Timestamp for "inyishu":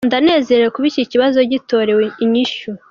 2.23-2.69